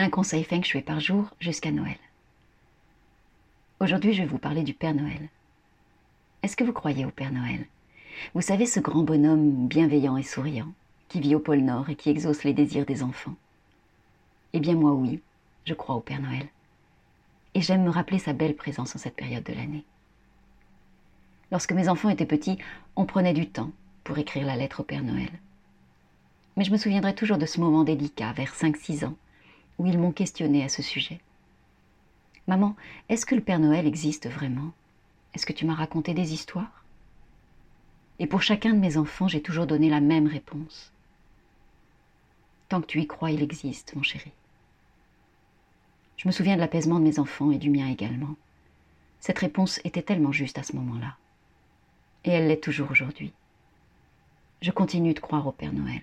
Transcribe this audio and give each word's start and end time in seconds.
Un 0.00 0.10
conseil 0.10 0.44
Feng 0.44 0.62
Shui 0.62 0.82
par 0.82 1.00
jour 1.00 1.28
jusqu'à 1.40 1.72
Noël. 1.72 1.98
Aujourd'hui, 3.80 4.12
je 4.12 4.22
vais 4.22 4.28
vous 4.28 4.38
parler 4.38 4.62
du 4.62 4.72
Père 4.72 4.94
Noël. 4.94 5.28
Est-ce 6.44 6.56
que 6.56 6.62
vous 6.62 6.72
croyez 6.72 7.04
au 7.04 7.10
Père 7.10 7.32
Noël? 7.32 7.66
Vous 8.32 8.40
savez, 8.40 8.64
ce 8.64 8.78
grand 8.78 9.02
bonhomme 9.02 9.66
bienveillant 9.66 10.16
et 10.16 10.22
souriant, 10.22 10.72
qui 11.08 11.18
vit 11.18 11.34
au 11.34 11.40
pôle 11.40 11.62
Nord 11.62 11.90
et 11.90 11.96
qui 11.96 12.10
exauce 12.10 12.44
les 12.44 12.52
désirs 12.52 12.86
des 12.86 13.02
enfants? 13.02 13.34
Eh 14.52 14.60
bien 14.60 14.76
moi 14.76 14.92
oui, 14.92 15.20
je 15.64 15.74
crois 15.74 15.96
au 15.96 16.00
Père 16.00 16.22
Noël. 16.22 16.46
Et 17.54 17.60
j'aime 17.60 17.82
me 17.82 17.90
rappeler 17.90 18.20
sa 18.20 18.32
belle 18.32 18.54
présence 18.54 18.94
en 18.94 19.00
cette 19.00 19.16
période 19.16 19.42
de 19.42 19.52
l'année. 19.52 19.84
Lorsque 21.50 21.72
mes 21.72 21.88
enfants 21.88 22.10
étaient 22.10 22.24
petits, 22.24 22.58
on 22.94 23.04
prenait 23.04 23.34
du 23.34 23.48
temps 23.48 23.72
pour 24.04 24.18
écrire 24.18 24.46
la 24.46 24.54
lettre 24.54 24.78
au 24.78 24.84
Père 24.84 25.02
Noël. 25.02 25.32
Mais 26.56 26.62
je 26.62 26.70
me 26.70 26.76
souviendrai 26.76 27.16
toujours 27.16 27.38
de 27.38 27.46
ce 27.46 27.58
moment 27.58 27.82
délicat, 27.82 28.32
vers 28.32 28.54
5-6 28.54 29.04
ans, 29.04 29.16
où 29.78 29.86
ils 29.86 29.98
m'ont 29.98 30.12
questionné 30.12 30.64
à 30.64 30.68
ce 30.68 30.82
sujet. 30.82 31.20
Maman, 32.46 32.74
est-ce 33.08 33.26
que 33.26 33.34
le 33.34 33.40
Père 33.40 33.60
Noël 33.60 33.86
existe 33.86 34.28
vraiment? 34.28 34.72
Est-ce 35.34 35.46
que 35.46 35.52
tu 35.52 35.66
m'as 35.66 35.74
raconté 35.74 36.14
des 36.14 36.32
histoires? 36.32 36.84
Et 38.18 38.26
pour 38.26 38.42
chacun 38.42 38.74
de 38.74 38.78
mes 38.78 38.96
enfants, 38.96 39.28
j'ai 39.28 39.42
toujours 39.42 39.66
donné 39.66 39.88
la 39.88 40.00
même 40.00 40.26
réponse. 40.26 40.92
Tant 42.68 42.80
que 42.80 42.86
tu 42.86 43.00
y 43.00 43.06
crois, 43.06 43.30
il 43.30 43.42
existe, 43.42 43.94
mon 43.94 44.02
chéri. 44.02 44.32
Je 46.16 46.26
me 46.26 46.32
souviens 46.32 46.56
de 46.56 46.60
l'apaisement 46.60 46.98
de 46.98 47.04
mes 47.04 47.18
enfants 47.18 47.52
et 47.52 47.58
du 47.58 47.70
mien 47.70 47.88
également. 47.88 48.34
Cette 49.20 49.38
réponse 49.38 49.80
était 49.84 50.02
tellement 50.02 50.32
juste 50.32 50.58
à 50.58 50.62
ce 50.62 50.74
moment-là. 50.76 51.16
Et 52.24 52.30
elle 52.30 52.48
l'est 52.48 52.62
toujours 52.62 52.90
aujourd'hui. 52.90 53.32
Je 54.60 54.72
continue 54.72 55.14
de 55.14 55.20
croire 55.20 55.46
au 55.46 55.52
Père 55.52 55.72
Noël, 55.72 56.02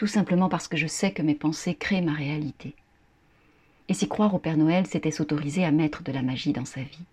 tout 0.00 0.06
simplement 0.06 0.48
parce 0.48 0.66
que 0.66 0.78
je 0.78 0.86
sais 0.86 1.12
que 1.12 1.20
mes 1.20 1.34
pensées 1.34 1.74
créent 1.74 2.00
ma 2.00 2.14
réalité. 2.14 2.74
Et 3.90 3.92
si 3.92 4.08
croire 4.08 4.34
au 4.34 4.38
Père 4.38 4.56
Noël, 4.56 4.86
c'était 4.86 5.10
s'autoriser 5.10 5.62
à 5.62 5.72
mettre 5.72 6.02
de 6.02 6.10
la 6.10 6.22
magie 6.22 6.54
dans 6.54 6.64
sa 6.64 6.80
vie. 6.80 7.04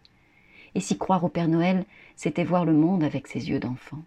Et 0.74 0.80
si 0.80 0.98
croire 0.98 1.26
au 1.26 1.28
Père 1.28 1.50
Noël, 1.50 1.84
c'était 2.16 2.46
voir 2.46 2.64
le 2.64 2.72
monde 2.72 3.04
avec 3.04 3.28
ses 3.28 3.50
yeux 3.50 3.60
d'enfant. 3.60 4.02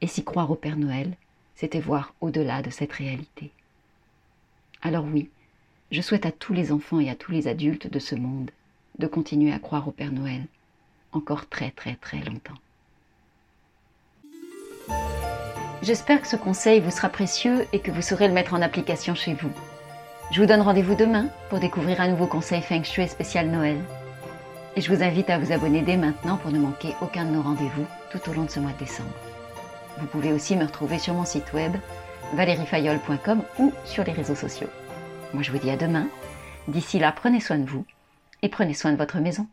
Et 0.00 0.06
si 0.06 0.24
croire 0.24 0.50
au 0.50 0.54
Père 0.54 0.78
Noël, 0.78 1.14
c'était 1.56 1.78
voir 1.78 2.14
au-delà 2.22 2.62
de 2.62 2.70
cette 2.70 2.94
réalité. 2.94 3.50
Alors 4.80 5.04
oui, 5.04 5.28
je 5.90 6.00
souhaite 6.00 6.24
à 6.24 6.32
tous 6.32 6.54
les 6.54 6.72
enfants 6.72 7.00
et 7.00 7.10
à 7.10 7.14
tous 7.14 7.32
les 7.32 7.48
adultes 7.48 7.92
de 7.92 7.98
ce 7.98 8.14
monde 8.14 8.50
de 8.98 9.06
continuer 9.06 9.52
à 9.52 9.58
croire 9.58 9.86
au 9.86 9.92
Père 9.92 10.12
Noël 10.12 10.46
encore 11.12 11.50
très 11.50 11.70
très 11.70 11.96
très 11.96 12.24
longtemps. 12.24 12.63
J'espère 15.84 16.22
que 16.22 16.28
ce 16.28 16.36
conseil 16.36 16.80
vous 16.80 16.90
sera 16.90 17.10
précieux 17.10 17.66
et 17.74 17.78
que 17.78 17.90
vous 17.90 18.00
saurez 18.00 18.26
le 18.26 18.32
mettre 18.32 18.54
en 18.54 18.62
application 18.62 19.14
chez 19.14 19.34
vous. 19.34 19.50
Je 20.30 20.40
vous 20.40 20.46
donne 20.46 20.62
rendez-vous 20.62 20.94
demain 20.94 21.26
pour 21.50 21.60
découvrir 21.60 22.00
un 22.00 22.08
nouveau 22.08 22.26
conseil 22.26 22.62
Feng 22.62 22.82
Shui 22.82 23.06
spécial 23.06 23.48
Noël. 23.48 23.76
Et 24.76 24.80
je 24.80 24.90
vous 24.90 25.02
invite 25.02 25.28
à 25.28 25.36
vous 25.36 25.52
abonner 25.52 25.82
dès 25.82 25.98
maintenant 25.98 26.38
pour 26.38 26.52
ne 26.52 26.58
manquer 26.58 26.94
aucun 27.02 27.26
de 27.26 27.32
nos 27.32 27.42
rendez-vous 27.42 27.84
tout 28.10 28.30
au 28.30 28.32
long 28.32 28.44
de 28.44 28.50
ce 28.50 28.60
mois 28.60 28.72
de 28.72 28.78
décembre. 28.78 29.12
Vous 29.98 30.06
pouvez 30.06 30.32
aussi 30.32 30.56
me 30.56 30.64
retrouver 30.64 30.98
sur 30.98 31.12
mon 31.12 31.26
site 31.26 31.52
web 31.52 31.74
valeriefayol.com 32.32 33.42
ou 33.58 33.70
sur 33.84 34.04
les 34.04 34.12
réseaux 34.12 34.34
sociaux. 34.34 34.70
Moi 35.34 35.42
je 35.42 35.52
vous 35.52 35.58
dis 35.58 35.70
à 35.70 35.76
demain. 35.76 36.06
D'ici 36.66 36.98
là, 36.98 37.12
prenez 37.12 37.40
soin 37.40 37.58
de 37.58 37.68
vous 37.68 37.84
et 38.40 38.48
prenez 38.48 38.72
soin 38.72 38.92
de 38.92 38.96
votre 38.96 39.18
maison. 39.18 39.46